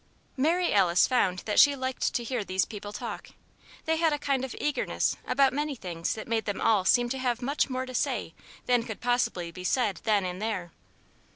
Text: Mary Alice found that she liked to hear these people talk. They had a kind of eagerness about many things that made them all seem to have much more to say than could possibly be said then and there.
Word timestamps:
Mary 0.35 0.73
Alice 0.73 1.05
found 1.05 1.43
that 1.45 1.59
she 1.59 1.75
liked 1.75 2.11
to 2.15 2.23
hear 2.23 2.43
these 2.43 2.65
people 2.65 2.91
talk. 2.91 3.29
They 3.85 3.97
had 3.97 4.11
a 4.13 4.17
kind 4.17 4.43
of 4.43 4.55
eagerness 4.59 5.15
about 5.27 5.53
many 5.53 5.75
things 5.75 6.13
that 6.15 6.27
made 6.27 6.45
them 6.45 6.59
all 6.59 6.85
seem 6.85 7.07
to 7.09 7.19
have 7.19 7.43
much 7.43 7.69
more 7.69 7.85
to 7.85 7.93
say 7.93 8.33
than 8.65 8.81
could 8.81 8.99
possibly 8.99 9.51
be 9.51 9.63
said 9.63 10.01
then 10.03 10.25
and 10.25 10.41
there. 10.41 10.71